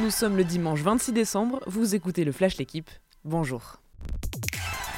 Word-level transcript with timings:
Nous 0.00 0.10
sommes 0.10 0.36
le 0.36 0.44
dimanche 0.44 0.80
26 0.80 1.12
décembre, 1.12 1.60
vous 1.66 1.96
écoutez 1.96 2.22
le 2.22 2.30
Flash 2.30 2.56
L'équipe. 2.56 2.88
Bonjour. 3.24 3.80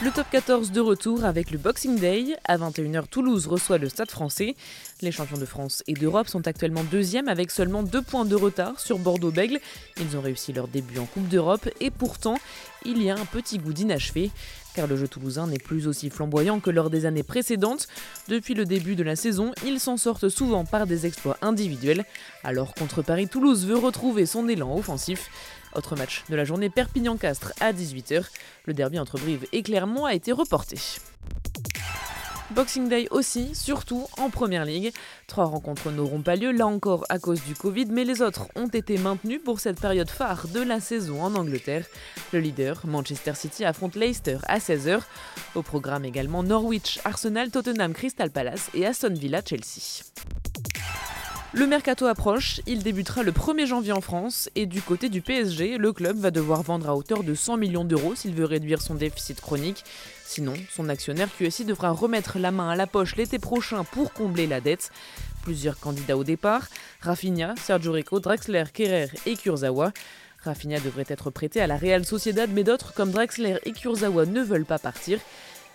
Le 0.05 0.11
top 0.11 0.27
14 0.31 0.73
de 0.73 0.81
retour 0.81 1.25
avec 1.25 1.51
le 1.51 1.59
Boxing 1.59 1.99
Day. 1.99 2.37
À 2.45 2.59
21h, 2.59 3.07
Toulouse 3.09 3.47
reçoit 3.47 3.79
le 3.79 3.89
Stade 3.89 4.11
français. 4.11 4.57
Les 5.01 5.11
champions 5.11 5.39
de 5.39 5.47
France 5.47 5.83
et 5.87 5.95
d'Europe 5.95 6.29
sont 6.29 6.47
actuellement 6.47 6.85
deuxièmes 6.85 7.29
avec 7.29 7.51
seulement 7.51 7.83
deux 7.83 8.03
points 8.03 8.27
de 8.27 8.35
retard 8.35 8.79
sur 8.79 8.99
Bordeaux-Bègle. 8.99 9.59
Ils 9.99 10.19
ont 10.19 10.21
réussi 10.21 10.53
leur 10.53 10.69
début 10.69 10.99
en 10.99 11.07
Coupe 11.07 11.29
d'Europe 11.29 11.69
et 11.81 11.91
pourtant, 11.91 12.39
il 12.85 13.03
y 13.03 13.11
a 13.11 13.15
un 13.15 13.25
petit 13.25 13.59
goût 13.59 13.73
d'inachevé. 13.73 14.31
Car 14.75 14.87
le 14.87 14.97
jeu 14.97 15.09
toulousain 15.09 15.49
n'est 15.49 15.59
plus 15.59 15.89
aussi 15.89 16.11
flamboyant 16.11 16.61
que 16.61 16.71
lors 16.71 16.91
des 16.91 17.05
années 17.05 17.23
précédentes. 17.23 17.89
Depuis 18.29 18.55
le 18.55 18.65
début 18.65 18.95
de 18.95 19.03
la 19.03 19.17
saison, 19.17 19.53
ils 19.67 19.81
s'en 19.81 19.97
sortent 19.97 20.29
souvent 20.29 20.65
par 20.65 20.87
des 20.87 21.07
exploits 21.07 21.39
individuels. 21.43 22.05
Alors 22.45 22.75
contre 22.75 23.03
Paris, 23.03 23.29
Toulouse 23.29 23.67
veut 23.67 23.79
retrouver 23.79 24.27
son 24.27 24.49
élan 24.49 24.77
offensif. 24.77 25.29
Autre 25.75 25.97
match 25.97 26.25
de 26.29 26.37
la 26.37 26.45
journée 26.45 26.71
Perpignan-Castres 26.71 27.53
à 27.61 27.73
18h. 27.73 28.25
Le 28.67 28.75
derby 28.75 28.99
entre 28.99 29.19
Brive 29.19 29.47
et 29.53 29.63
Clermont 29.63 30.05
a 30.05 30.15
été 30.15 30.33
reporté. 30.33 30.77
Boxing 32.51 32.89
Day 32.89 33.07
aussi, 33.11 33.55
surtout 33.55 34.07
en 34.19 34.29
Première 34.29 34.65
Ligue. 34.65 34.93
Trois 35.27 35.45
rencontres 35.45 35.91
n'auront 35.91 36.23
pas 36.23 36.37
lieu, 36.37 36.51
là 36.51 36.67
encore 36.67 37.05
à 37.09 37.19
cause 37.19 37.43
du 37.45 37.55
Covid, 37.55 37.87
mais 37.87 38.05
les 38.05 38.23
autres 38.23 38.49
ont 38.57 38.67
été 38.67 38.99
maintenues 38.99 39.39
pour 39.39 39.61
cette 39.61 39.81
période 39.81 40.11
phare 40.11 40.49
de 40.49 40.61
la 40.61 40.81
saison 40.81 41.23
en 41.23 41.35
Angleterre. 41.35 41.87
Le 42.33 42.41
leader, 42.41 42.81
Manchester 42.85 43.35
City, 43.35 43.65
affronte 43.65 43.95
Leicester 43.95 44.39
à 44.49 44.59
16h. 44.59 45.01
Au 45.55 45.63
programme 45.63 46.05
également 46.05 46.43
Norwich, 46.43 46.99
Arsenal, 47.05 47.51
Tottenham, 47.51 47.93
Crystal 47.93 48.31
Palace 48.31 48.71
et 48.75 48.85
Aston 48.85 49.15
Villa, 49.15 49.41
Chelsea. 49.45 50.03
Le 51.53 51.67
mercato 51.67 52.07
approche, 52.07 52.61
il 52.69 52.85
débutera 52.85 53.25
le 53.25 53.33
1er 53.33 53.67
janvier 53.67 53.91
en 53.91 54.01
France 54.01 54.49
et 54.55 54.67
du 54.67 54.81
côté 54.81 55.09
du 55.09 55.21
PSG, 55.21 55.79
le 55.79 55.93
club 55.93 56.17
va 56.17 56.31
devoir 56.31 56.63
vendre 56.63 56.89
à 56.89 56.95
hauteur 56.95 57.25
de 57.25 57.35
100 57.35 57.57
millions 57.57 57.85
d'euros 57.85 58.15
s'il 58.15 58.35
veut 58.35 58.45
réduire 58.45 58.81
son 58.81 58.95
déficit 58.95 59.41
chronique. 59.41 59.85
Sinon, 60.25 60.55
son 60.71 60.89
actionnaire 60.89 61.29
QSI 61.37 61.65
devra 61.65 61.91
remettre 61.91 62.39
la 62.39 62.53
main 62.53 62.71
à 62.71 62.77
la 62.77 62.87
poche 62.87 63.17
l'été 63.17 63.41
prochain 63.41 63.83
pour 63.83 64.13
combler 64.13 64.47
la 64.47 64.61
dette. 64.61 64.93
Plusieurs 65.43 65.81
candidats 65.81 66.17
au 66.17 66.23
départ, 66.23 66.69
Rafinha, 67.01 67.55
Sergio 67.57 67.91
Rico, 67.91 68.21
Drexler, 68.21 68.65
Kerrer 68.73 69.09
et 69.27 69.35
Kurzawa. 69.35 69.93
Rafinha 70.45 70.79
devrait 70.79 71.05
être 71.09 71.31
prêté 71.31 71.61
à 71.61 71.67
la 71.67 71.77
Real 71.77 72.05
Sociedad, 72.05 72.49
mais 72.53 72.63
d'autres 72.63 72.95
comme 72.95 73.11
Drexler 73.11 73.57
et 73.65 73.73
Kurzawa 73.73 74.25
ne 74.25 74.41
veulent 74.41 74.65
pas 74.65 74.79
partir. 74.79 75.19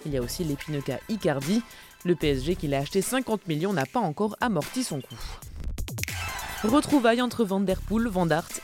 Il 0.05 0.13
y 0.13 0.17
a 0.17 0.21
aussi 0.21 0.45
l'épineux 0.45 0.83
Icardi. 1.09 1.61
Le 2.05 2.15
PSG 2.15 2.55
qui 2.55 2.67
l'a 2.69 2.77
acheté 2.77 3.01
50 3.01 3.47
millions 3.47 3.73
n'a 3.73 3.85
pas 3.85 3.99
encore 3.99 4.37
amorti 4.39 4.85
son 4.85 5.01
coût. 5.01 5.17
Retrouvailles 6.67 7.21
entre 7.21 7.45
Van 7.45 7.59
Der 7.59 7.77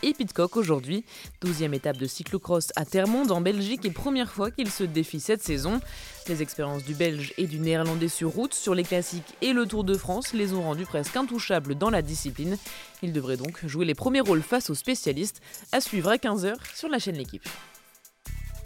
et 0.01 0.13
Pitcock 0.13 0.57
aujourd'hui. 0.57 1.05
12e 1.43 1.73
étape 1.73 1.97
de 1.97 2.07
cyclocross 2.07 2.69
à 2.75 2.83
Termonde 2.83 3.31
en 3.31 3.41
Belgique 3.41 3.85
et 3.85 3.91
première 3.91 4.31
fois 4.31 4.49
qu'il 4.49 4.71
se 4.71 4.83
défie 4.83 5.19
cette 5.19 5.43
saison. 5.43 5.79
Les 6.27 6.41
expériences 6.41 6.83
du 6.83 6.95
Belge 6.95 7.33
et 7.37 7.45
du 7.45 7.59
Néerlandais 7.59 8.07
sur 8.07 8.31
route, 8.31 8.55
sur 8.55 8.73
les 8.73 8.83
classiques 8.83 9.35
et 9.41 9.53
le 9.53 9.67
Tour 9.67 9.83
de 9.83 9.95
France 9.95 10.33
les 10.33 10.53
ont 10.53 10.63
rendus 10.63 10.85
presque 10.85 11.15
intouchables 11.15 11.75
dans 11.75 11.91
la 11.91 12.01
discipline. 12.01 12.57
Ils 13.03 13.13
devraient 13.13 13.37
donc 13.37 13.65
jouer 13.67 13.85
les 13.85 13.95
premiers 13.95 14.21
rôles 14.21 14.41
face 14.41 14.69
aux 14.69 14.75
spécialistes, 14.75 15.41
à 15.71 15.79
suivre 15.79 16.09
à 16.09 16.15
15h 16.15 16.55
sur 16.73 16.89
la 16.89 16.97
chaîne 16.97 17.17
L'équipe. 17.17 17.47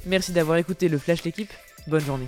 Merci 0.05 0.31
d'avoir 0.31 0.57
écouté 0.57 0.87
le 0.87 0.97
Flash 0.97 1.23
L'équipe. 1.23 1.51
Bonne 1.87 2.05
journée. 2.05 2.27